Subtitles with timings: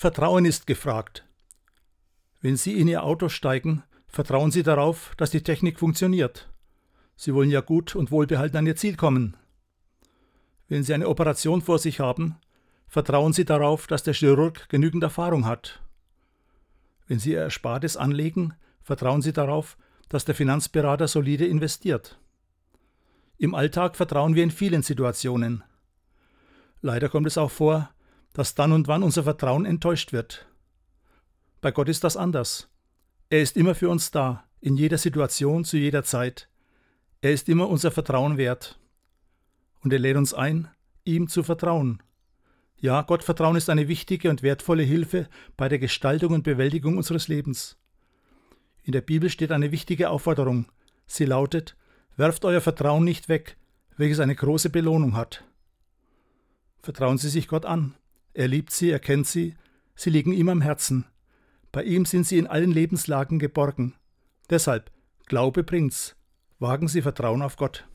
[0.00, 1.26] Vertrauen ist gefragt.
[2.40, 6.48] Wenn Sie in Ihr Auto steigen, vertrauen Sie darauf, dass die Technik funktioniert.
[7.16, 9.36] Sie wollen ja gut und wohlbehalten an Ihr Ziel kommen.
[10.68, 12.36] Wenn Sie eine Operation vor sich haben,
[12.88, 15.82] vertrauen Sie darauf, dass der Chirurg genügend Erfahrung hat.
[17.06, 19.76] Wenn Sie Ihr Erspartes anlegen, vertrauen Sie darauf,
[20.08, 22.18] dass der Finanzberater solide investiert.
[23.36, 25.62] Im Alltag vertrauen wir in vielen Situationen.
[26.80, 27.90] Leider kommt es auch vor,
[28.32, 30.46] dass dann und wann unser Vertrauen enttäuscht wird.
[31.60, 32.68] Bei Gott ist das anders.
[33.28, 36.48] Er ist immer für uns da, in jeder Situation, zu jeder Zeit.
[37.22, 38.78] Er ist immer unser Vertrauen wert.
[39.80, 40.68] Und er lädt uns ein,
[41.04, 42.02] ihm zu vertrauen.
[42.76, 47.76] Ja, Gottvertrauen ist eine wichtige und wertvolle Hilfe bei der Gestaltung und Bewältigung unseres Lebens.
[48.82, 50.66] In der Bibel steht eine wichtige Aufforderung.
[51.06, 51.76] Sie lautet,
[52.16, 53.58] werft euer Vertrauen nicht weg,
[53.96, 55.44] welches eine große Belohnung hat.
[56.82, 57.94] Vertrauen Sie sich Gott an.
[58.32, 59.56] Er liebt Sie, er kennt Sie,
[59.94, 61.06] Sie liegen ihm am Herzen.
[61.72, 63.94] Bei ihm sind Sie in allen Lebenslagen geborgen.
[64.48, 64.90] Deshalb,
[65.26, 66.16] Glaube bringt's.
[66.58, 67.86] Wagen Sie Vertrauen auf Gott.